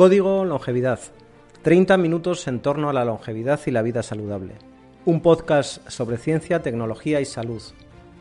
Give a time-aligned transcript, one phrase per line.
[0.00, 0.98] Código Longevidad.
[1.60, 4.54] 30 minutos en torno a la longevidad y la vida saludable.
[5.04, 7.60] Un podcast sobre ciencia, tecnología y salud.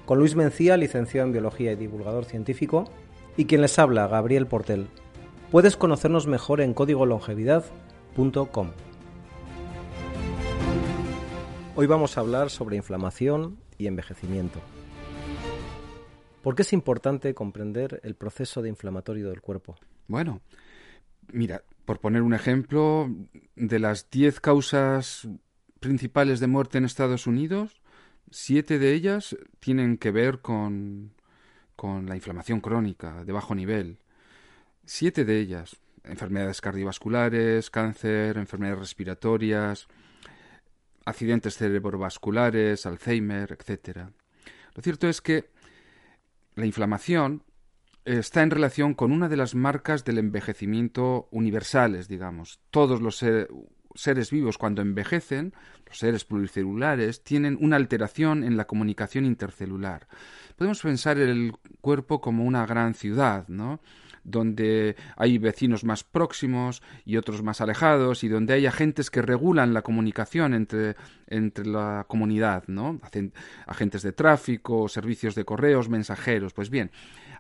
[0.06, 2.84] Con Luis Mencía, licenciado en Biología y divulgador científico,
[3.38, 4.88] y quien les habla, Gabriel Portel.
[5.52, 8.72] Puedes conocernos mejor en códigolongevidad.com.
[11.78, 14.60] Hoy vamos a hablar sobre inflamación y envejecimiento.
[16.42, 19.78] ¿Por qué es importante comprender el proceso de inflamatorio del cuerpo?
[20.10, 20.42] Bueno,
[21.32, 23.10] Mira, por poner un ejemplo,
[23.56, 25.28] de las 10 causas
[25.80, 27.82] principales de muerte en Estados Unidos,
[28.30, 31.16] siete de ellas tienen que ver con,
[31.76, 33.98] con la inflamación crónica de bajo nivel.
[34.86, 35.78] Siete de ellas.
[36.04, 39.88] Enfermedades cardiovasculares, cáncer, enfermedades respiratorias,
[41.06, 44.10] accidentes cerebrovasculares, Alzheimer, etc.
[44.76, 45.50] Lo cierto es que
[46.54, 47.42] la inflamación
[48.06, 52.60] está en relación con una de las marcas del envejecimiento universales, digamos.
[52.72, 53.24] Todos los
[53.96, 55.54] seres vivos cuando envejecen,
[55.88, 60.08] los seres pluricelulares, tienen una alteración en la comunicación intercelular.
[60.56, 63.80] Podemos pensar el cuerpo como una gran ciudad, ¿no?
[64.30, 69.74] Donde hay vecinos más próximos y otros más alejados y donde hay agentes que regulan
[69.74, 70.96] la comunicación entre,
[71.28, 73.00] entre la comunidad, ¿no?
[73.68, 76.54] Agentes de tráfico, servicios de correos, mensajeros.
[76.54, 76.92] Pues bien,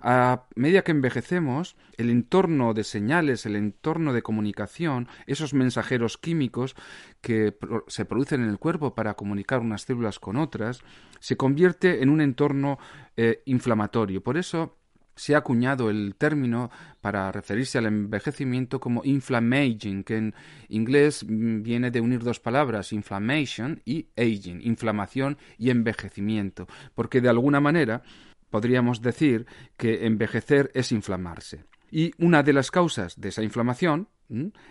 [0.01, 6.75] a medida que envejecemos, el entorno de señales, el entorno de comunicación, esos mensajeros químicos
[7.21, 10.81] que se producen en el cuerpo para comunicar unas células con otras,
[11.19, 12.79] se convierte en un entorno
[13.17, 14.23] eh, inflamatorio.
[14.23, 14.78] Por eso
[15.19, 20.33] se ha acuñado el término para referirse al envejecimiento como inflammaging, que en
[20.69, 27.59] inglés viene de unir dos palabras, inflammation y aging, inflamación y envejecimiento, porque de alguna
[27.59, 28.01] manera
[28.49, 29.45] podríamos decir
[29.75, 31.65] que envejecer es inflamarse.
[31.91, 34.07] Y una de las causas de esa inflamación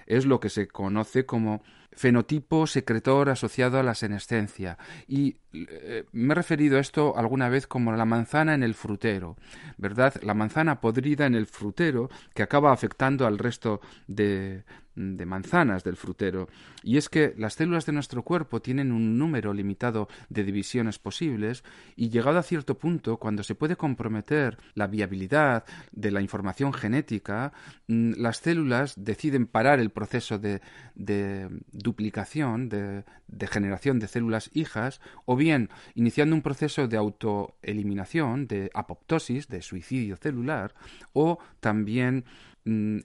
[0.06, 4.78] es lo que se conoce como fenotipo secretor asociado a la senescencia.
[5.08, 9.36] Y eh, me he referido a esto alguna vez como la manzana en el frutero,
[9.78, 10.14] ¿verdad?
[10.22, 14.62] La manzana podrida en el frutero que acaba afectando al resto de,
[14.98, 16.48] de manzanas del frutero.
[16.82, 21.62] Y es que las células de nuestro cuerpo tienen un número limitado de divisiones posibles
[21.96, 27.52] y llegado a cierto punto, cuando se puede comprometer la viabilidad de la información genética,
[27.86, 30.60] mm, las células deciden parar el proceso de,
[30.94, 38.46] de duplicación, de, de generación de células hijas, o bien iniciando un proceso de autoeliminación,
[38.48, 40.74] de apoptosis, de suicidio celular,
[41.12, 42.24] o también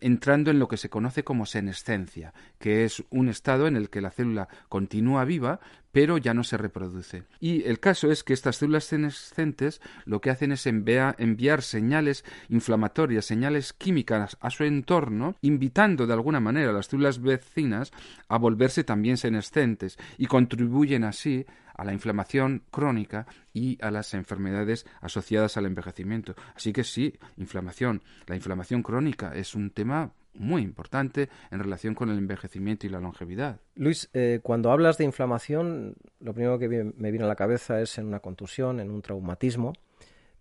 [0.01, 4.01] entrando en lo que se conoce como senescencia, que es un estado en el que
[4.01, 5.59] la célula continúa viva,
[5.91, 7.23] pero ya no se reproduce.
[7.39, 13.25] Y el caso es que estas células senescentes lo que hacen es enviar señales inflamatorias,
[13.25, 17.91] señales químicas a su entorno, invitando de alguna manera a las células vecinas
[18.27, 24.85] a volverse también senescentes y contribuyen así a la inflamación crónica y a las enfermedades
[25.01, 26.35] asociadas al envejecimiento.
[26.55, 28.01] Así que sí, inflamación.
[28.27, 32.99] La inflamación crónica es un tema muy importante en relación con el envejecimiento y la
[32.99, 33.59] longevidad.
[33.75, 37.97] Luis, eh, cuando hablas de inflamación, lo primero que me viene a la cabeza es
[37.97, 39.73] en una contusión, en un traumatismo,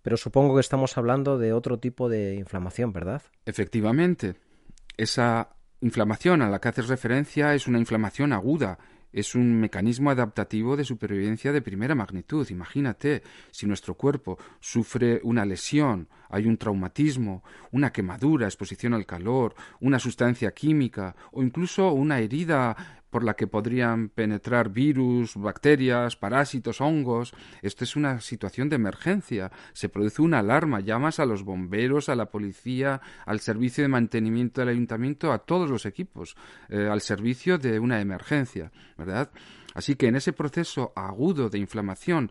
[0.02, 3.22] pero supongo que estamos hablando de otro tipo de inflamación, ¿verdad?
[3.46, 4.34] Efectivamente.
[4.96, 8.78] Esa inflamación a la que haces referencia es una inflamación aguda
[9.12, 12.48] es un mecanismo adaptativo de supervivencia de primera magnitud.
[12.50, 19.54] Imagínate, si nuestro cuerpo sufre una lesión, hay un traumatismo, una quemadura, exposición al calor,
[19.80, 26.80] una sustancia química o incluso una herida por la que podrían penetrar virus, bacterias, parásitos,
[26.80, 27.34] hongos.
[27.60, 29.52] Esto es una situación de emergencia.
[29.74, 34.62] Se produce una alarma, llamas a los bomberos, a la policía, al servicio de mantenimiento
[34.62, 36.36] del ayuntamiento, a todos los equipos,
[36.70, 39.30] eh, al servicio de una emergencia, ¿verdad?
[39.74, 42.30] Así que en ese proceso agudo de inflamación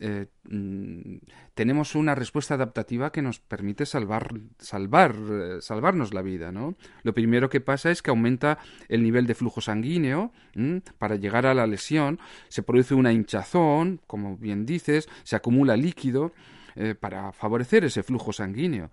[0.00, 1.16] eh, mm,
[1.54, 6.76] tenemos una respuesta adaptativa que nos permite salvar, salvar, eh, salvarnos la vida, ¿no?
[7.02, 8.58] Lo primero que pasa es que aumenta
[8.88, 10.32] el nivel de flujo sanguíneo
[10.98, 12.18] para llegar a la lesión,
[12.48, 16.32] se produce una hinchazón, como bien dices, se acumula líquido
[16.76, 18.90] eh, para favorecer ese flujo sanguíneo.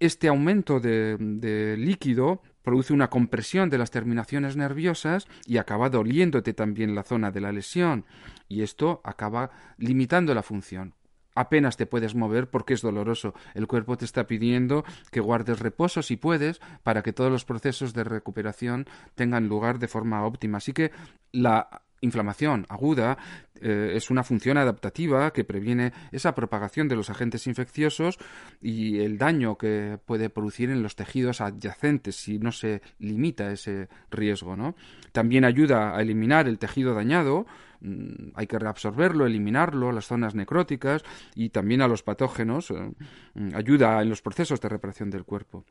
[0.00, 6.96] Este aumento de líquido produce una compresión de las terminaciones nerviosas y acaba doliéndote también
[6.96, 8.06] la zona de la lesión
[8.48, 10.94] y esto acaba limitando la función.
[11.36, 13.34] Apenas te puedes mover porque es doloroso.
[13.54, 17.92] El cuerpo te está pidiendo que guardes reposo si puedes para que todos los procesos
[17.92, 20.58] de recuperación tengan lugar de forma óptima.
[20.58, 20.92] Así que
[21.32, 23.18] la inflamación aguda
[23.60, 28.18] eh, es una función adaptativa que previene esa propagación de los agentes infecciosos
[28.60, 33.88] y el daño que puede producir en los tejidos adyacentes si no se limita ese
[34.10, 34.56] riesgo.
[34.56, 34.74] ¿no?
[35.12, 37.46] También ayuda a eliminar el tejido dañado,
[37.80, 41.04] mm, hay que reabsorberlo, eliminarlo, las zonas necróticas
[41.34, 42.92] y también a los patógenos, eh,
[43.34, 45.64] mm, ayuda en los procesos de reparación del cuerpo.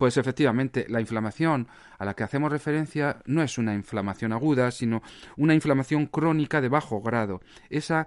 [0.00, 1.68] Pues efectivamente, la inflamación
[1.98, 5.02] a la que hacemos referencia no es una inflamación aguda, sino
[5.36, 7.42] una inflamación crónica de bajo grado.
[7.68, 8.06] Esa,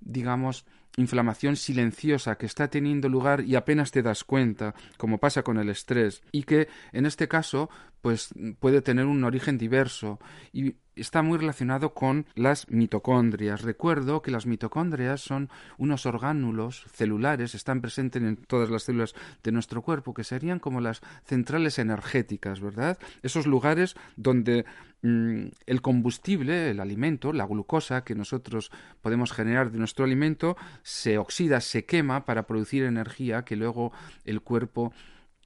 [0.00, 0.64] digamos,
[0.96, 5.68] inflamación silenciosa que está teniendo lugar y apenas te das cuenta, como pasa con el
[5.68, 7.68] estrés, y que en este caso
[8.04, 10.20] pues puede tener un origen diverso
[10.52, 13.62] y está muy relacionado con las mitocondrias.
[13.62, 15.48] Recuerdo que las mitocondrias son
[15.78, 20.82] unos orgánulos celulares, están presentes en todas las células de nuestro cuerpo, que serían como
[20.82, 22.98] las centrales energéticas, ¿verdad?
[23.22, 24.66] Esos lugares donde
[25.00, 31.16] mm, el combustible, el alimento, la glucosa que nosotros podemos generar de nuestro alimento, se
[31.16, 33.92] oxida, se quema para producir energía que luego
[34.26, 34.92] el cuerpo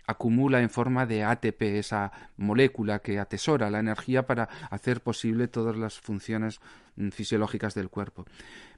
[0.09, 5.77] acumula en forma de ATP, esa molécula que atesora la energía para hacer posible todas
[5.77, 6.61] las funciones
[6.97, 8.25] mm, fisiológicas del cuerpo.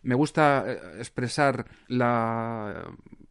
[0.03, 2.85] Me gusta eh, expresar la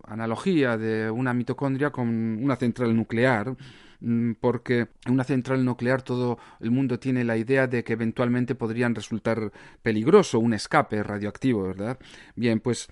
[0.07, 2.07] analogía de una mitocondria con
[2.41, 3.57] una central nuclear
[3.99, 8.55] mm, porque en una central nuclear todo el mundo tiene la idea de que eventualmente
[8.55, 9.51] podrían resultar
[9.83, 11.99] peligroso un escape radioactivo, ¿verdad?
[12.35, 12.87] Bien, pues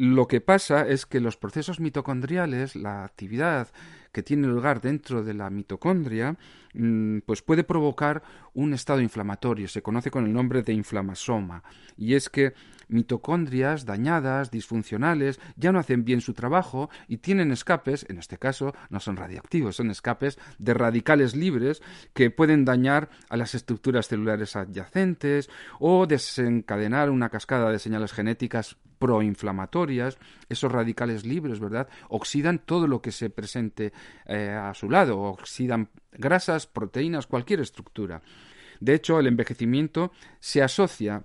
[0.00, 3.68] lo que pasa es que los procesos mitocondriales, la actividad
[4.12, 6.38] que tiene lugar dentro de la mitocondria,
[6.72, 8.22] mm, pues puede provocar
[8.54, 9.68] un estado inflamatorio.
[9.68, 11.62] Se conoce con el nombre de inflamasoma.
[11.98, 12.54] Y es que
[12.90, 18.74] mitocondrias dañadas, disfuncionales, ya no hacen bien su trabajo y tienen escapes, en este caso
[18.88, 21.82] no son radiactivos, son escapes de radicales libres
[22.12, 25.48] que pueden dañar a las estructuras celulares adyacentes
[25.78, 31.88] o desencadenar una cascada de señales genéticas proinflamatorias, esos radicales libres, ¿verdad?
[32.10, 33.92] Oxidan todo lo que se presente
[34.26, 38.20] eh, a su lado, oxidan grasas, proteínas, cualquier estructura.
[38.80, 40.10] De hecho, el envejecimiento
[40.40, 41.22] se asocia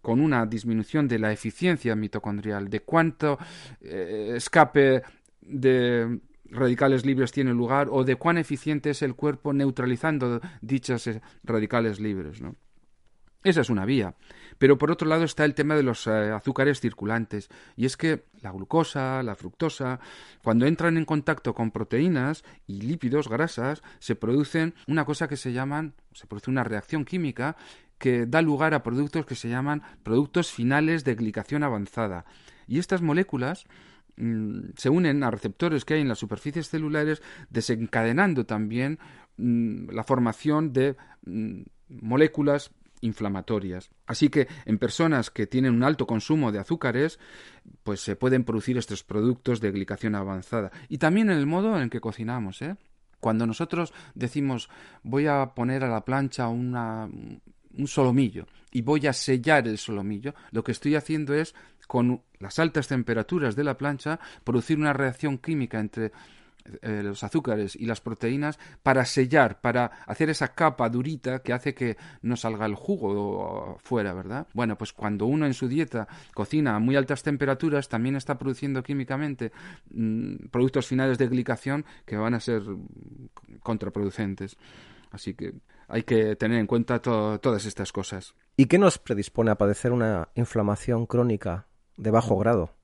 [0.00, 3.38] con una disminución de la eficiencia mitocondrial, de cuánto
[3.82, 5.02] eh, escape
[5.42, 6.20] de
[6.50, 12.00] radicales libres tiene lugar o de cuán eficiente es el cuerpo neutralizando dichos eh, radicales
[12.00, 12.40] libres.
[13.44, 14.14] Esa es una vía.
[14.58, 17.48] Pero por otro lado está el tema de los eh, azúcares circulantes.
[17.76, 20.00] Y es que la glucosa, la fructosa,
[20.42, 25.52] cuando entran en contacto con proteínas y lípidos, grasas, se producen una cosa que se
[25.52, 27.56] llaman, se produce una reacción química
[27.98, 32.24] que da lugar a productos que se llaman productos finales de glicación avanzada.
[32.66, 33.64] Y estas moléculas
[34.16, 38.98] mm, se unen a receptores que hay en las superficies celulares, desencadenando también
[39.36, 42.70] mm, la formación de mm, moléculas
[43.00, 43.90] inflamatorias.
[44.06, 47.18] Así que en personas que tienen un alto consumo de azúcares,
[47.82, 50.70] pues se pueden producir estos productos de glicación avanzada.
[50.88, 52.76] Y también en el modo en que cocinamos, ¿eh?
[53.20, 54.68] Cuando nosotros decimos
[55.02, 57.08] voy a poner a la plancha una,
[57.76, 61.54] un solomillo y voy a sellar el solomillo, lo que estoy haciendo es
[61.86, 66.12] con las altas temperaturas de la plancha producir una reacción química entre
[66.82, 71.74] eh, los azúcares y las proteínas para sellar, para hacer esa capa durita que hace
[71.74, 74.46] que no salga el jugo fuera, ¿verdad?
[74.54, 78.82] Bueno, pues cuando uno en su dieta cocina a muy altas temperaturas, también está produciendo
[78.82, 79.52] químicamente
[79.90, 82.62] mm, productos finales de glicación que van a ser
[83.62, 84.56] contraproducentes.
[85.10, 85.54] Así que
[85.88, 88.34] hay que tener en cuenta todas estas cosas.
[88.56, 92.75] ¿Y qué nos predispone a padecer una inflamación crónica de bajo grado?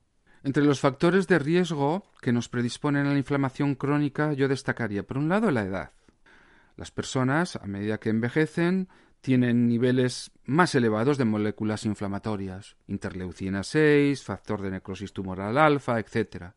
[0.43, 5.17] Entre los factores de riesgo que nos predisponen a la inflamación crónica yo destacaría, por
[5.17, 5.91] un lado, la edad.
[6.75, 8.89] Las personas, a medida que envejecen,
[9.21, 16.47] tienen niveles más elevados de moléculas inflamatorias, interleucina 6, factor de necrosis tumoral alfa, etc.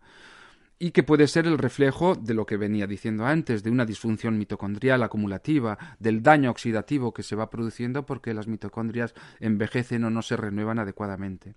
[0.80, 4.36] Y que puede ser el reflejo de lo que venía diciendo antes, de una disfunción
[4.36, 10.22] mitocondrial acumulativa, del daño oxidativo que se va produciendo porque las mitocondrias envejecen o no
[10.22, 11.54] se renuevan adecuadamente.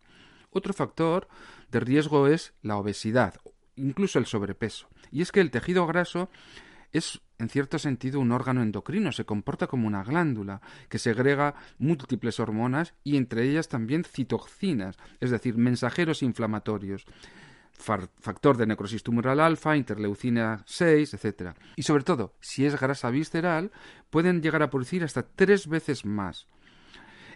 [0.52, 1.28] Otro factor
[1.72, 3.36] de riesgo es la obesidad,
[3.76, 4.88] incluso el sobrepeso.
[5.12, 6.30] Y es que el tejido graso
[6.92, 12.40] es, en cierto sentido, un órgano endocrino, se comporta como una glándula que segrega múltiples
[12.40, 17.06] hormonas y entre ellas también citoxinas, es decir, mensajeros inflamatorios
[17.80, 21.54] factor de necrosis tumoral alfa, interleucina 6, etc.
[21.76, 23.72] Y sobre todo, si es grasa visceral,
[24.10, 26.48] pueden llegar a producir hasta tres veces más.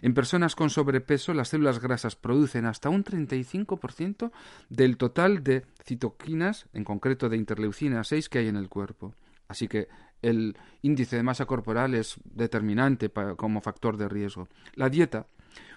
[0.04, 4.32] En personas con sobrepeso, las células grasas producen hasta un 35%
[4.68, 9.14] del total de citoquinas, en concreto de interleucina 6, que hay en el cuerpo.
[9.48, 9.88] Así que
[10.20, 14.46] el índice de masa corporal es determinante como factor de riesgo.
[14.74, 15.26] La dieta.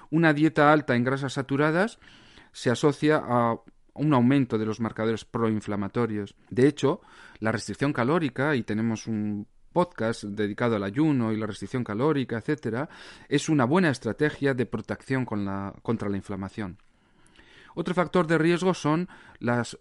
[0.10, 1.98] una dieta alta en grasas saturadas
[2.51, 3.57] se asocia a
[3.93, 6.36] un aumento de los marcadores proinflamatorios.
[6.50, 7.00] De hecho,
[7.39, 12.90] la restricción calórica, y tenemos un podcast dedicado al ayuno y la restricción calórica, etcétera,
[13.30, 16.78] es una buena estrategia de protección contra la inflamación.
[17.76, 19.08] Otro factor de riesgo son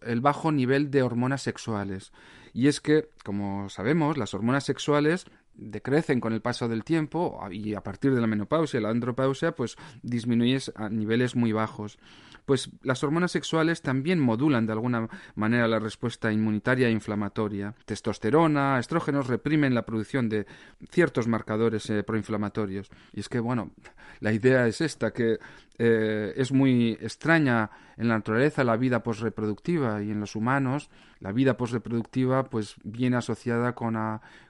[0.02, 2.12] el bajo nivel de hormonas sexuales.
[2.52, 5.24] Y es que, como sabemos, las hormonas sexuales
[5.56, 9.52] decrecen con el paso del tiempo y a partir de la menopausia y la andropausia,
[9.52, 11.98] pues disminuyen a niveles muy bajos
[12.46, 17.74] pues las hormonas sexuales también modulan de alguna manera la respuesta inmunitaria e inflamatoria.
[17.84, 20.46] Testosterona, estrógenos reprimen la producción de
[20.90, 22.88] ciertos marcadores eh, proinflamatorios.
[23.12, 23.72] Y es que, bueno,
[24.20, 25.38] la idea es esta, que
[25.78, 30.88] eh, es muy extraña en la naturaleza la vida posreproductiva y en los humanos
[31.20, 33.96] la vida posreproductiva pues viene asociada con,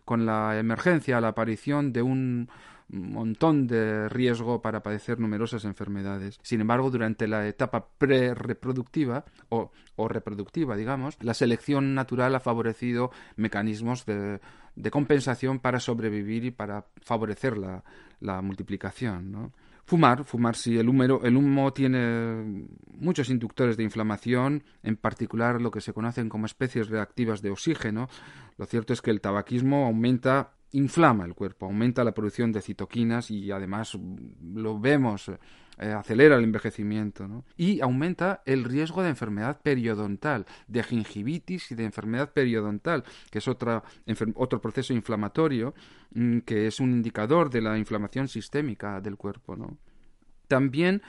[0.05, 2.49] con la emergencia, la aparición de un
[2.89, 6.39] montón de riesgo para padecer numerosas enfermedades.
[6.43, 9.71] Sin embargo, durante la etapa pre-reproductiva o,
[10.09, 14.41] reproductiva, digamos, la selección natural ha favorecido mecanismos de,
[14.91, 17.83] compensación para sobrevivir y para favorecer la,
[18.43, 19.53] multiplicación.
[19.85, 20.89] Fumar, fumar sí, el,
[21.23, 22.67] el humo tiene
[22.99, 28.09] muchos inductores de inflamación, en particular lo que se conocen como especies reactivas de oxígeno.
[28.59, 33.31] Lo cierto es que el tabaquismo aumenta inflama el cuerpo, aumenta la producción de citoquinas
[33.31, 33.97] y además
[34.43, 35.31] lo vemos,
[35.79, 37.45] eh, acelera el envejecimiento ¿no?
[37.57, 43.49] y aumenta el riesgo de enfermedad periodontal, de gingivitis y de enfermedad periodontal, que es
[43.49, 43.83] otra,
[44.35, 45.75] otro proceso inflamatorio
[46.15, 49.55] mm, que es un indicador de la inflamación sistémica del cuerpo.
[49.57, 49.77] ¿no?
[50.49, 51.03] También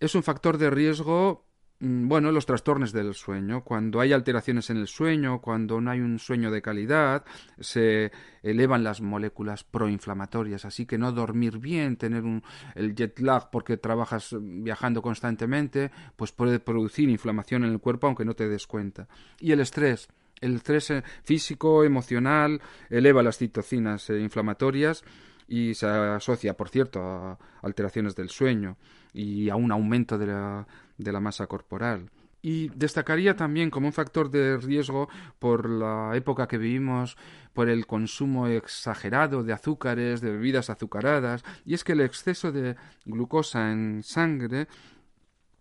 [0.00, 1.49] es un factor de riesgo
[1.82, 3.64] bueno, los trastornos del sueño.
[3.64, 7.24] Cuando hay alteraciones en el sueño, cuando no hay un sueño de calidad,
[7.58, 10.66] se elevan las moléculas proinflamatorias.
[10.66, 12.42] Así que no dormir bien, tener un,
[12.74, 18.26] el jet lag porque trabajas viajando constantemente, pues puede producir inflamación en el cuerpo aunque
[18.26, 19.08] no te des cuenta.
[19.38, 20.08] Y el estrés.
[20.42, 22.60] El estrés eh, físico, emocional,
[22.90, 25.02] eleva las citocinas eh, inflamatorias
[25.48, 28.76] y se asocia, por cierto, a alteraciones del sueño
[29.12, 30.66] y a un aumento de la,
[31.00, 32.10] de la masa corporal.
[32.42, 37.16] Y destacaría también como un factor de riesgo por la época que vivimos,
[37.52, 42.76] por el consumo exagerado de azúcares, de bebidas azucaradas, y es que el exceso de
[43.04, 44.68] glucosa en sangre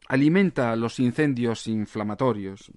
[0.08, 2.72] alimenta los incendios inflamatorios.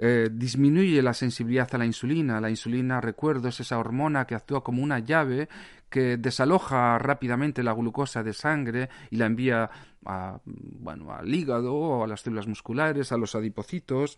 [0.00, 2.40] Eh, disminuye la sensibilidad a la insulina.
[2.40, 5.48] La insulina, recuerdo, es esa hormona que actúa como una llave
[5.90, 9.70] que desaloja rápidamente la glucosa de sangre y la envía
[10.04, 14.16] a, bueno, al hígado, a las células musculares, a los adipocitos,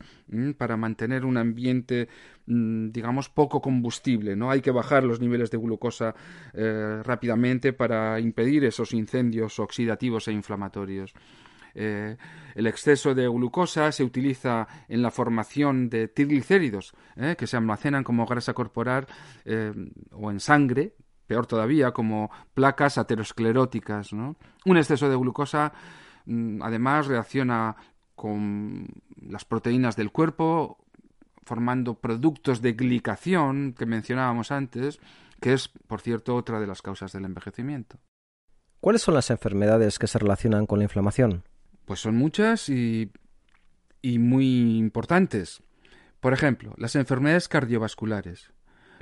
[0.59, 2.09] para mantener un ambiente,
[2.47, 4.37] mm, digamos, poco combustible.
[4.37, 4.51] ¿no?
[4.51, 6.15] Hay que bajar los niveles de glucosa
[6.53, 11.15] eh, rápidamente para impedir esos incendios oxidativos e inflamatorios.
[11.73, 12.17] Eh,
[12.57, 18.03] el exceso de glucosa se utiliza en la formación de triglicéridos, eh, que se almacenan
[18.03, 19.07] como grasa corporal
[20.11, 20.95] o en sangre,
[21.31, 24.13] peor todavía, como placas ateroscleróticas.
[24.13, 24.35] ¿no?
[24.65, 25.73] Un exceso de glucosa,
[26.27, 27.77] mm, además, reacciona
[28.17, 28.89] con
[29.23, 30.85] las proteínas del cuerpo,
[31.45, 34.99] formando productos de glicación que mencionábamos antes,
[35.41, 38.01] que es, por cierto, otra de las causas del envejecimiento.
[38.81, 41.45] ¿Cuáles son las enfermedades que se relacionan con la inflamación?
[41.85, 43.13] Pues son muchas y,
[44.03, 45.63] y muy importantes.
[46.19, 48.53] Por ejemplo, las enfermedades cardiovasculares.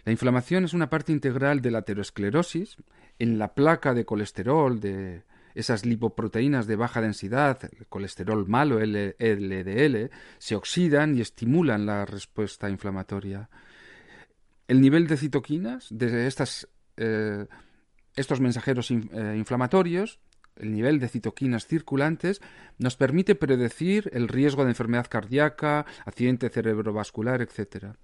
[0.09, 2.79] La inflamación es una parte integral de la aterosclerosis.
[3.19, 5.25] En la placa de colesterol, de
[5.55, 12.71] esas lipoproteínas de baja densidad, el colesterol malo, LDL, se oxidan y estimulan la respuesta
[12.71, 13.51] inflamatoria.
[14.67, 17.45] El nivel de citoquinas de estas, eh,
[18.17, 20.21] estos mensajeros eh, inflamatorios,
[20.57, 22.41] el nivel de citoquinas circulantes,
[22.79, 27.99] nos permite predecir el riesgo de enfermedad cardíaca, accidente cerebrovascular, etc.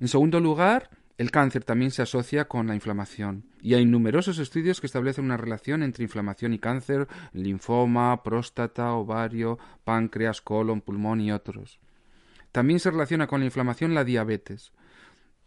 [0.00, 4.80] En segundo lugar, el cáncer también se asocia con la inflamación y hay numerosos estudios
[4.80, 11.32] que establecen una relación entre inflamación y cáncer, linfoma, próstata, ovario, páncreas, colon, pulmón y
[11.32, 11.80] otros.
[12.52, 14.72] También se relaciona con la inflamación la diabetes,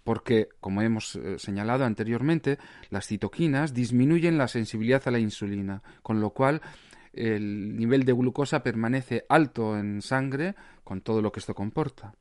[0.03, 2.57] porque, como hemos eh, señalado anteriormente,
[2.89, 6.61] las citoquinas disminuyen la sensibilidad a la insulina, con lo cual
[7.13, 12.13] el nivel de glucosa permanece alto en sangre con todo lo que esto comporta.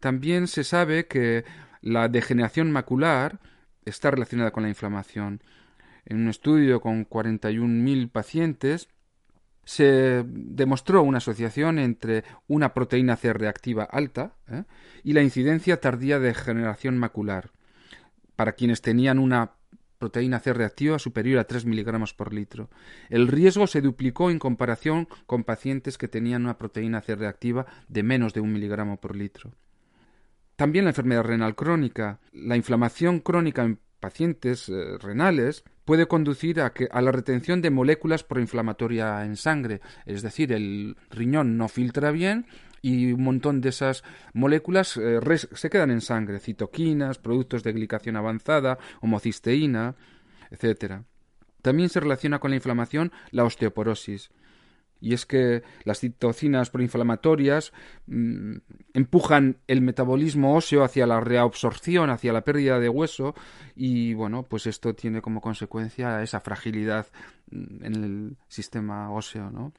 [0.00, 1.44] También se sabe que
[1.80, 3.40] la degeneración macular
[3.84, 5.42] está relacionada con la inflamación.
[6.04, 8.88] En un estudio con 41.000 pacientes
[9.64, 14.64] se demostró una asociación entre una proteína C reactiva alta ¿eh?
[15.04, 17.50] y la incidencia tardía de degeneración macular.
[18.34, 19.52] Para quienes tenían una
[19.98, 22.70] proteína C reactiva superior a 3 miligramos por litro.
[23.10, 28.02] El riesgo se duplicó en comparación con pacientes que tenían una proteína C reactiva de
[28.02, 29.52] menos de un miligramo por litro.
[30.58, 32.18] También la enfermedad renal crónica.
[32.32, 39.24] La inflamación crónica en pacientes eh, renales puede conducir a, la retención de moléculas proinflamatorias
[39.24, 42.46] en sangre, es decir, el riñón no filtra bien
[42.82, 48.16] y un montón de esas moléculas eh, se quedan en sangre, citoquinas, productos de glicación
[48.16, 49.94] avanzada, homocisteína,
[50.50, 51.02] etc.
[51.62, 54.32] También se relaciona con la inflamación la osteoporosis.
[55.00, 57.72] Y es que las citocinas proinflamatorias
[58.06, 58.56] mm,
[58.94, 63.34] empujan el metabolismo óseo hacia la reabsorción, hacia la pérdida de hueso,
[63.76, 67.06] y bueno, pues esto tiene como consecuencia esa fragilidad
[67.50, 69.72] mm, en el sistema óseo, ¿no?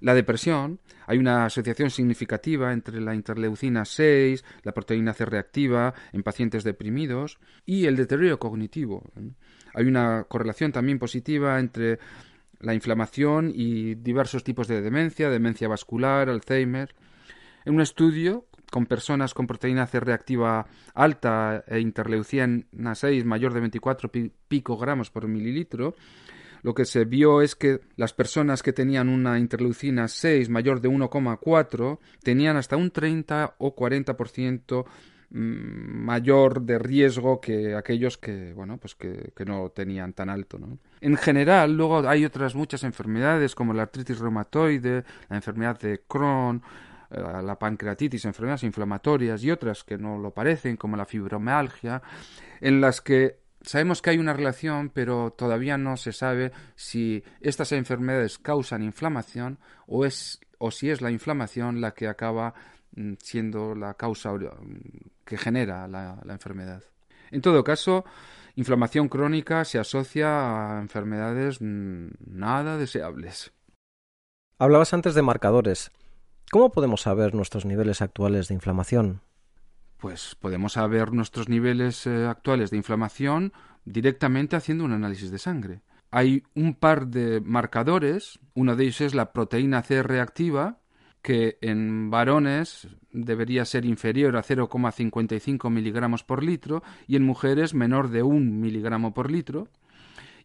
[0.00, 6.22] La depresión, hay una asociación significativa entre la interleucina 6, la proteína C reactiva en
[6.22, 9.02] pacientes deprimidos y el deterioro cognitivo.
[9.72, 11.98] Hay una correlación también positiva entre
[12.60, 16.94] la inflamación y diversos tipos de demencia, demencia vascular, Alzheimer.
[17.64, 23.60] En un estudio con personas con proteína C reactiva alta e interleucina 6 mayor de
[23.60, 24.10] 24
[24.48, 25.94] picogramos por mililitro,
[26.62, 30.88] lo que se vio es que las personas que tenían una interleucina 6 mayor de
[30.88, 38.78] 1,4 tenían hasta un 30 o 40% mm, mayor de riesgo que aquellos que bueno
[38.78, 40.78] pues que, no tenían tan alto ¿no?
[41.00, 46.62] en general luego hay otras muchas enfermedades como la artritis reumatoide la enfermedad de Crohn
[47.10, 52.02] eh, la pancreatitis, enfermedades inflamatorias y otras que no lo parecen, como la fibromialgia,
[52.60, 57.72] en las que Sabemos que hay una relación, pero todavía no se sabe si estas
[57.72, 62.52] enfermedades causan inflamación o, es, o si es la inflamación la que acaba
[62.83, 62.83] mm,
[63.18, 64.32] siendo la causa
[65.24, 66.82] que genera la, la enfermedad.
[67.30, 68.04] En todo caso,
[68.56, 73.52] inflamación crónica se asocia a enfermedades mm, nada deseables.
[74.58, 75.90] Hablabas antes de marcadores.
[76.50, 79.22] ¿Cómo podemos saber nuestros niveles actuales de inflamación?
[80.04, 83.54] pues podemos saber nuestros niveles eh, actuales de inflamación
[83.86, 85.80] directamente haciendo un análisis de sangre.
[86.10, 90.80] Hay un par de marcadores, uno de ellos es la proteína C reactiva,
[91.24, 98.10] que en varones debería ser inferior a 0,55 miligramos por litro y en mujeres menor
[98.10, 99.68] de 1 miligramo por litro.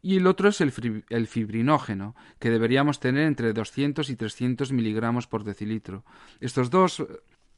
[0.01, 5.27] Y el otro es el, el, fibrinógeno, que deberíamos tener entre 200 y 300 miligramos
[5.27, 6.05] por decilitro.
[6.39, 7.05] Estos dos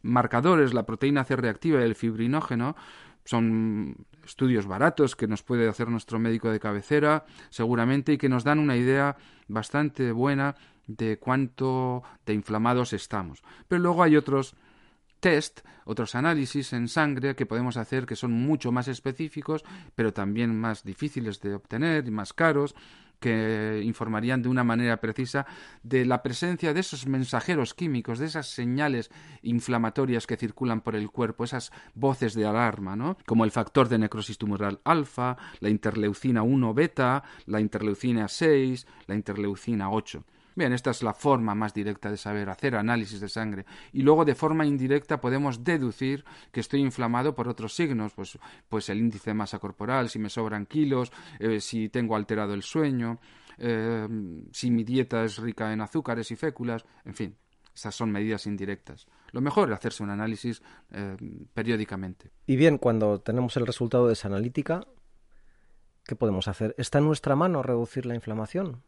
[0.02, 2.76] marcadores, la proteína C reactiva y el fibrinógeno,
[3.24, 8.44] son estudios baratos que nos puede hacer nuestro médico de cabecera, seguramente, y que nos
[8.44, 9.16] dan una idea
[9.48, 10.56] bastante buena
[10.96, 13.44] de cuánto de inflamados estamos.
[13.68, 14.56] Pero luego hay otros
[15.20, 19.64] test, otros análisis en sangre que podemos hacer que son mucho más específicos,
[19.96, 22.76] pero también más difíciles de obtener y más caros,
[23.22, 25.46] que informarían de una manera precisa
[25.84, 29.12] de la presencia de esos mensajeros químicos, de esas señales
[29.44, 33.18] inflamatorias que circulan por el cuerpo, esas voces de alarma, ¿no?
[33.28, 39.14] Como el factor de necrosis tumoral alfa, la interleucina 1 beta, la interleucina 6, la
[39.14, 40.24] interleucina 8.
[40.62, 43.66] Bien, esta es la forma más directa de saber hacer análisis de sangre.
[43.94, 48.38] Y luego de forma indirecta podemos deducir que estoy inflamado por otros signos, pues,
[48.70, 52.62] pues el índice de masa corporal, si me sobran kilos, eh, si tengo alterado el
[52.62, 53.20] sueño,
[53.58, 54.08] eh,
[54.52, 57.36] si mi dieta es rica en azúcares y féculas, en fin,
[57.74, 59.08] esas son medidas indirectas.
[59.32, 61.18] Lo mejor es hacerse un análisis eh,
[61.56, 62.30] periódicamente.
[62.46, 64.86] Y bien, cuando tenemos el resultado de esa analítica,
[66.06, 66.76] ¿qué podemos hacer?
[66.78, 68.84] ¿Está en nuestra mano reducir la inflamación?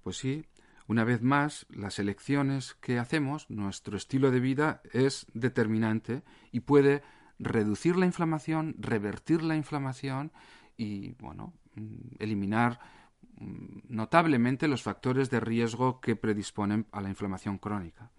[0.00, 0.46] Pues sí,
[0.86, 7.02] una vez más, las elecciones que hacemos, nuestro estilo de vida es determinante y puede
[7.38, 10.32] reducir la inflamación, revertir la inflamación
[10.76, 12.80] y, bueno, mm, eliminar
[13.36, 18.10] mm, notablemente los factores de riesgo que predisponen a la inflamación crónica.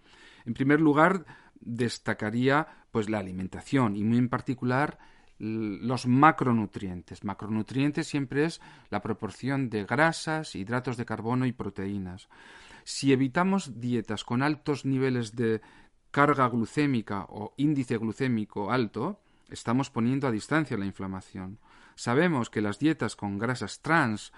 [0.46, 1.26] En primer lugar,
[1.60, 4.98] destacaría pues la alimentación y muy en particular
[5.38, 7.24] los macronutrientes.
[7.24, 12.30] Macronutrientes siempre es la proporción de grasas, hidratos de carbono y proteínas.
[12.84, 15.62] Si evitamos dietas con altos niveles de
[16.12, 19.20] carga glucémica o índice glucémico alto,
[19.50, 21.60] estamos poniendo a distancia la inflamación.
[21.96, 24.32] Sabemos que las dietas con grasas trans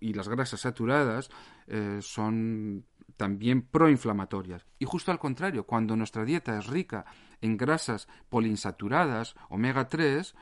[0.00, 1.30] y las grasas saturadas
[1.66, 2.84] eh, son
[3.16, 4.66] también proinflamatorias.
[4.78, 7.04] Y justo al contrario, cuando nuestra dieta es rica
[7.40, 10.34] en grasas poliinsaturadas, omega 3,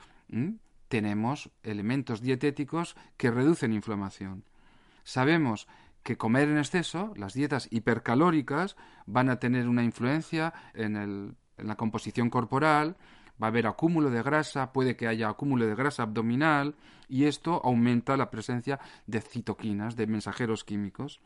[0.89, 4.45] tenemos elementos dietéticos que reducen inflamación.
[5.05, 5.69] Sabemos
[6.03, 8.77] que comer en exceso, las dietas hipercalóricas,
[9.07, 12.97] van a tener una influencia en, en la composición corporal,
[13.43, 16.75] va a haber acúmulo de grasa, puede que haya acúmulo de grasa abdominal
[17.09, 21.21] y esto aumenta la presencia de citoquinas, de mensajeros químicos.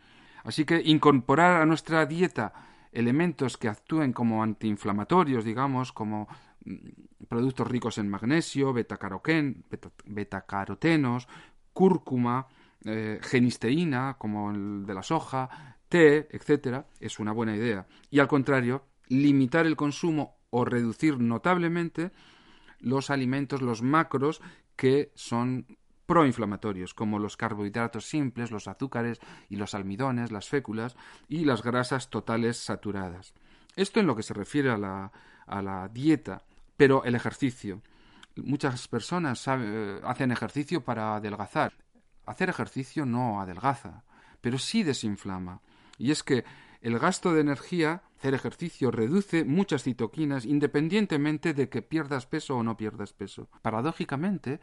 [0.44, 2.52] Así que incorporar a nuestra dieta
[2.92, 6.28] elementos que actúen como antiinflamatorios, digamos, como
[6.64, 11.28] mm, productos ricos en magnesio, betacarotenos,
[11.72, 12.48] cúrcuma,
[12.84, 17.86] eh, genisteína, como el de la soja, té, etcétera, es una buena idea.
[18.10, 22.10] Y al contrario, limitar el consumo o reducir notablemente
[22.80, 24.42] los alimentos, los macros
[24.76, 25.66] que son
[26.12, 30.94] proinflamatorios, como los carbohidratos simples, los azúcares y los almidones, las féculas
[31.26, 33.32] y las grasas totales saturadas.
[33.76, 35.10] Esto en lo que se refiere a la,
[35.46, 36.42] a la dieta,
[36.76, 37.80] pero el ejercicio.
[38.36, 41.72] Muchas personas eh, hacen ejercicio para adelgazar.
[42.26, 44.04] Hacer ejercicio no adelgaza,
[44.42, 45.62] pero sí desinflama.
[45.96, 46.44] Y es que
[46.82, 52.62] el gasto de energía, hacer ejercicio, reduce muchas citoquinas independientemente de que pierdas peso o
[52.62, 53.48] no pierdas peso.
[53.62, 54.60] Paradójicamente,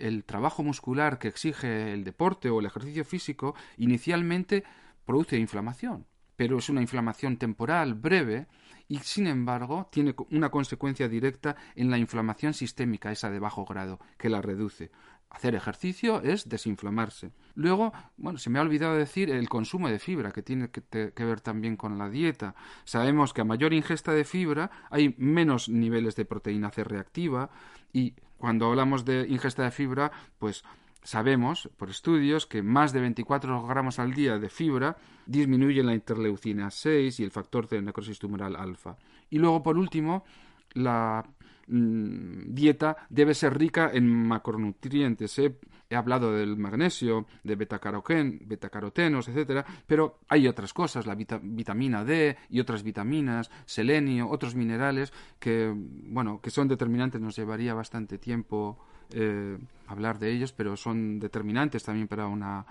[0.00, 4.64] el trabajo muscular que exige el deporte o el ejercicio físico inicialmente
[5.04, 6.06] produce inflamación,
[6.36, 8.46] pero es una inflamación temporal, breve,
[8.88, 13.98] y sin embargo tiene una consecuencia directa en la inflamación sistémica, esa de bajo grado,
[14.16, 14.90] que la reduce.
[15.30, 17.32] Hacer ejercicio es desinflamarse.
[17.54, 21.24] Luego, bueno, se me ha olvidado decir el consumo de fibra, que tiene que, que,
[21.24, 22.54] ver también con la dieta.
[22.84, 27.50] Sabemos que a mayor ingesta de fibra hay menos niveles de proteína C reactiva
[27.92, 30.64] y cuando hablamos de ingesta de fibra, pues
[31.02, 36.70] sabemos por estudios que más de 24 gramos al día de fibra disminuyen la interleucina
[36.70, 38.96] 6 y el factor de necrosis tumoral alfa.
[39.30, 40.24] Y luego, por último,
[40.72, 41.24] la
[41.68, 45.38] mm, dieta debe ser rica en macronutrientes.
[45.38, 52.60] He hablado del magnesio, de betacarotenos, etcétera, pero hay otras cosas, la vitamina D y
[52.60, 57.20] otras vitaminas, selenio, otros minerales que, bueno, que son determinantes.
[57.20, 58.78] Nos llevaría bastante tiempo
[59.12, 62.66] eh, hablar de ellos, pero son determinantes también para una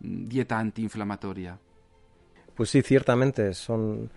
[0.00, 1.58] mm, dieta antiinflamatoria.
[2.54, 4.10] Pues sí, ciertamente son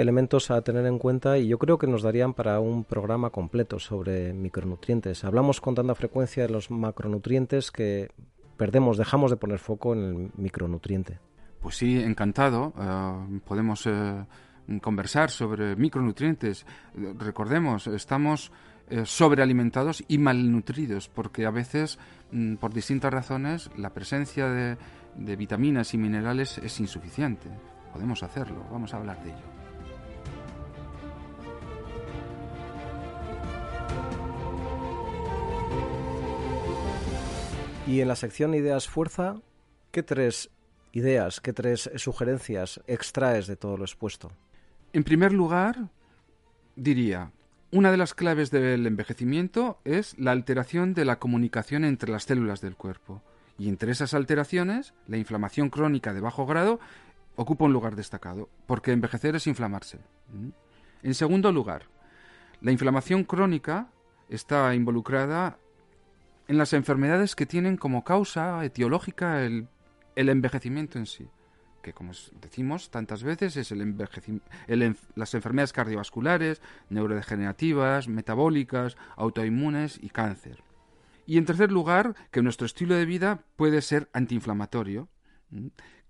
[0.00, 3.78] elementos a tener en cuenta y yo creo que nos darían para un programa completo
[3.78, 5.24] sobre micronutrientes.
[5.24, 8.10] Hablamos con tanta frecuencia de los macronutrientes que
[8.56, 11.18] perdemos, dejamos de poner foco en el micronutriente.
[11.60, 12.72] Pues sí, encantado.
[12.78, 14.24] Eh, podemos eh,
[14.80, 16.64] conversar sobre micronutrientes.
[17.18, 18.50] Recordemos, estamos
[18.88, 21.98] eh, sobrealimentados y malnutridos porque a veces,
[22.32, 27.48] mm, por distintas razones, la presencia de vitaminas y minerales es insuficiente.
[27.92, 29.59] Podemos hacerlo, vamos a hablar de ello.
[37.90, 39.34] Y en la sección Ideas Fuerza,
[39.90, 40.48] ¿qué tres
[40.92, 44.30] ideas, qué tres sugerencias extraes de todo lo expuesto?
[44.92, 45.88] En primer lugar,
[46.76, 47.32] diría,
[47.72, 52.60] una de las claves del envejecimiento es la alteración de la comunicación entre las células
[52.60, 53.22] del cuerpo.
[53.58, 56.78] Y entre esas alteraciones, la inflamación crónica de bajo grado
[57.34, 59.98] ocupa un lugar destacado, porque envejecer es inflamarse.
[60.32, 60.50] ¿Mm?
[61.02, 61.86] En segundo lugar,
[62.60, 63.88] la inflamación crónica
[64.28, 65.58] está involucrada
[66.50, 69.68] en las enfermedades que tienen como causa etiológica el,
[70.16, 71.28] envejecimiento en sí,
[71.80, 72.10] que como
[72.40, 73.80] decimos tantas veces es el,
[74.66, 80.64] el las enfermedades cardiovasculares, neurodegenerativas, metabólicas, autoinmunes y cáncer.
[81.24, 85.08] Y en tercer lugar, que nuestro estilo de vida puede ser antiinflamatorio,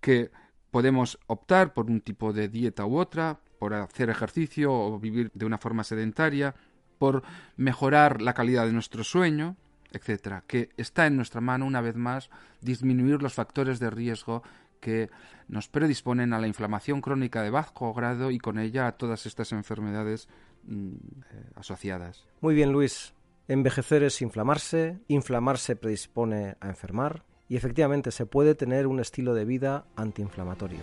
[0.00, 0.30] que
[0.70, 5.44] podemos optar por un tipo de dieta u otra, por hacer ejercicio o vivir de
[5.44, 6.54] una forma sedentaria,
[6.96, 7.24] por
[7.58, 9.58] mejorar la calidad de nuestro sueño,
[9.92, 14.42] etcétera, que está en nuestra mano una vez más disminuir los factores de riesgo
[14.80, 15.10] que
[15.48, 19.52] nos predisponen a la inflamación crónica de bajo grado y con ella a todas estas
[19.52, 20.28] enfermedades
[20.64, 22.26] mm, eh, asociadas.
[22.40, 23.14] Muy bien, Luis.
[23.48, 29.44] Envejecer es inflamarse, inflamarse predispone a enfermar y efectivamente se puede tener un estilo de
[29.44, 30.78] vida antiinflamatorio.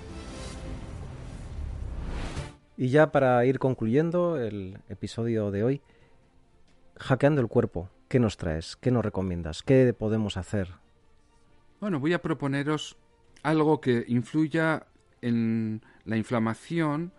[2.75, 5.81] Y ya para ir concluyendo el episodio de hoy,
[6.97, 8.77] hackeando el cuerpo, ¿Qué nos traes?
[8.77, 9.63] ¿Qué nos recomiendas?
[9.63, 10.69] ¿Qué podemos hacer?
[11.81, 12.95] Bueno, voy a proponeros
[13.43, 14.87] algo que influya
[15.21, 17.11] en la inflamación,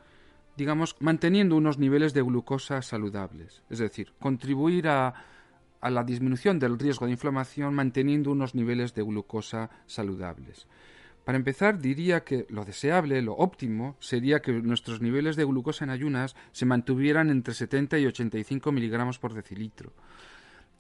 [0.57, 3.63] digamos, manteniendo unos niveles de glucosa saludables.
[3.69, 5.15] Es decir, contribuir a,
[5.83, 10.67] a la disminución del riesgo de inflamación manteniendo unos niveles de glucosa saludables.
[11.23, 15.91] Para empezar, diría que lo deseable, lo óptimo, sería que nuestros niveles de glucosa en
[15.91, 19.93] ayunas se mantuvieran entre 70 y 85 miligramos por decilitro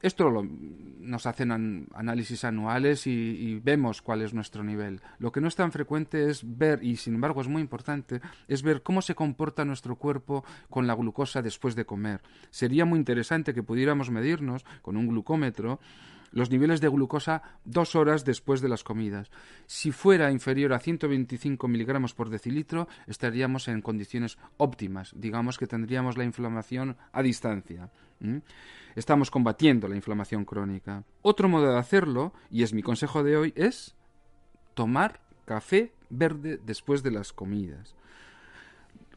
[0.01, 0.31] esto
[1.01, 5.01] nos hacen análisis anuales y, vemos cuál es nuestro nivel.
[5.19, 8.63] Lo que no es tan frecuente es ver, y sin embargo es muy importante, es
[8.63, 12.21] ver cómo se comporta nuestro cuerpo con la glucosa después de comer.
[12.51, 15.81] Sería muy interesante que pudiéramos medirnos con un glucómetro
[16.31, 19.31] los niveles de glucosa dos horas después de las comidas.
[19.67, 25.13] Si fuera inferior a 125 miligramos por decilitro, estaríamos en condiciones óptimas.
[25.17, 27.91] Digamos que tendríamos la inflamación a distancia.
[28.95, 31.05] Estamos combatiendo la inflamación crónica.
[31.23, 33.95] Otro modo de hacerlo, y es mi consejo de hoy, es
[34.75, 37.95] tomar café verde después de las comidas.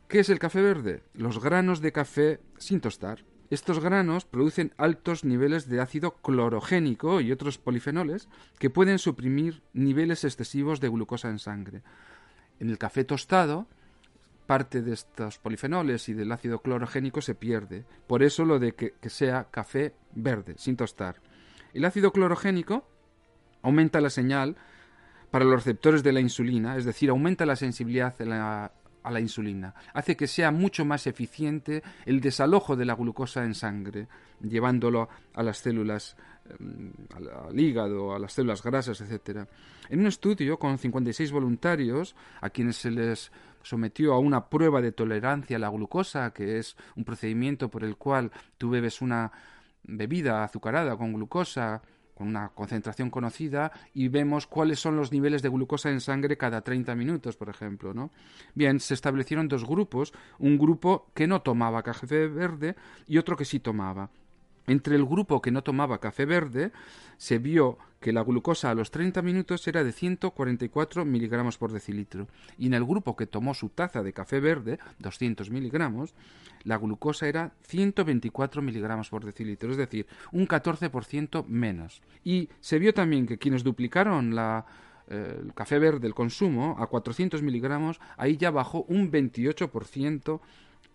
[0.08, 1.04] ¿Qué es el café verde?
[1.14, 3.24] Los granos de café sin tostar.
[3.52, 10.24] Estos granos producen altos niveles de ácido clorogénico y otros polifenoles que pueden suprimir niveles
[10.24, 11.82] excesivos de glucosa en sangre.
[12.62, 13.68] En el café tostado,
[14.48, 17.84] parte de estos polifenoles y del ácido clorogénico se pierde.
[18.08, 21.18] Por eso lo de que, sea café verde, sin tostar.
[21.74, 22.88] El ácido clorogénico
[23.64, 24.56] aumenta la señal
[25.30, 28.72] para los receptores de la insulina, es decir, aumenta la sensibilidad de la
[29.04, 29.74] a la insulina.
[29.94, 34.08] Hace que sea mucho más eficiente el desalojo de la glucosa en sangre,
[34.42, 36.16] llevándolo a las células,
[36.60, 39.48] em, al, hígado, a las células grasas, etc.
[39.90, 43.32] En un estudio con 56 voluntarios, a quienes se les
[43.64, 47.96] sometió a una prueba de tolerancia a la glucosa, que es un procedimiento por el
[47.96, 49.32] cual tú bebes una
[49.84, 51.82] bebida azucarada con glucosa
[52.22, 56.96] una concentración conocida y vemos cuáles son los niveles de glucosa en sangre cada 30
[56.96, 58.12] minutos, por ejemplo, ¿no?
[58.56, 62.76] Bien, se establecieron dos grupos, un grupo que no tomaba café verde
[63.08, 64.10] y otro que sí tomaba.
[64.68, 66.72] Entre el grupo que no tomaba café verde
[67.18, 72.28] se vio que la glucosa a los 30 minutos era de 144 miligramos por decilitro
[72.58, 76.16] y en el grupo que tomó su taza de café verde, 200 miligramos,
[76.64, 82.02] la glucosa era 124 miligramos por decilitro, es decir, un 14% menos.
[82.24, 84.66] Y se vio también que quienes duplicaron la,
[85.08, 90.42] eh, el café verde, el consumo, a 400 miligramos, ahí ya bajó un 28%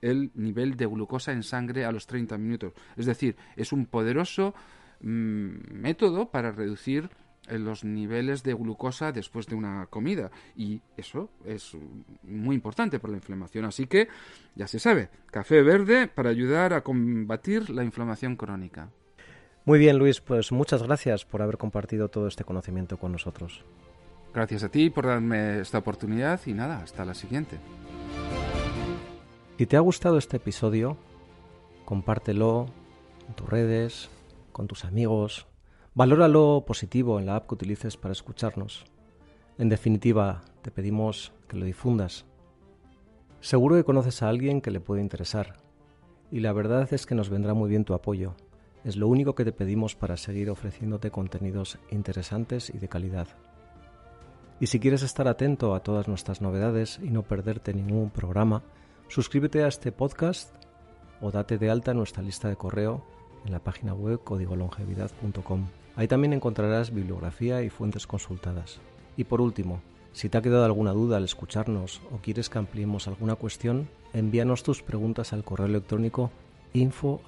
[0.03, 2.73] el nivel de glucosa en sangre a los 30 minutos.
[2.97, 4.55] Es decir, es un poderoso
[5.01, 7.11] método para reducir
[7.49, 10.31] eh, los niveles de glucosa después de una comida.
[10.57, 11.77] Y eso es
[12.23, 13.65] muy importante para la inflamación.
[13.65, 14.09] Así que
[14.55, 18.91] ya se sabe café verde para ayudar a combatir la inflamación crónica.
[19.65, 23.65] Muy bien Luis pues muchas gracias por haber compartido todo este conocimiento con nosotros.
[24.33, 27.59] Gracias a ti por darme esta oportunidad y nada hasta la siguiente.
[29.59, 30.99] Si te ha gustado este episodio,
[31.87, 32.67] compártelo
[33.27, 34.11] en tus redes,
[34.57, 35.47] con tus amigos,
[35.95, 38.87] valóralo positivo en la app que utilices para escucharnos.
[39.59, 42.25] En definitiva, te pedimos que lo difundas.
[43.41, 45.59] Seguro que conoces a alguien que le puede interesar,
[46.33, 48.35] y la verdad es que nos vendrá muy bien tu apoyo.
[48.83, 53.29] Es lo único que te pedimos para seguir ofreciéndote contenidos interesantes y de calidad.
[54.59, 58.63] Y si quieres estar atento a todas nuestras novedades y no perderte ningún programa,
[59.09, 60.53] Suscríbete a este podcast
[61.21, 63.05] o date de alta en nuestra lista de correo
[63.47, 65.67] en la página web códigolongevidad.com.
[65.97, 68.81] Ahí también encontrarás bibliografía y fuentes consultadas.
[69.17, 69.81] Y por último,
[70.13, 74.63] si te ha quedado alguna duda al escucharnos o quieres que ampliemos alguna cuestión, envíanos
[74.63, 76.31] tus preguntas al correo electrónico
[76.73, 77.21] info